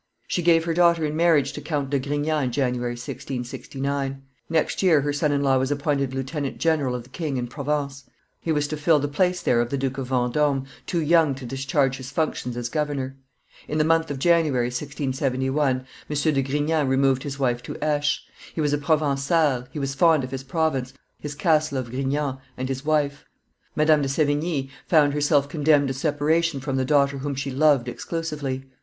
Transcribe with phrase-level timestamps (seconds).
[0.27, 5.01] She gave her daughter in marriage to Count de Grignan in January, 1669; next year
[5.01, 8.05] her son in law was appointed lieutenant general of the king in Provence;
[8.39, 11.45] he was to fill the place there of the Duke of Vendome, too young to
[11.45, 13.15] discharge his functions as governor.
[13.67, 15.85] In the month of January, 1671, M.
[16.15, 18.21] de Grignan removed his wife to Aix:
[18.55, 22.69] he was a Provencal, he was fond of his province, his castle of Grignan, and
[22.69, 23.25] his wife.
[23.75, 28.65] Madame de Sevigne found herself condemned to separation from the daughter whom she loved exclusively.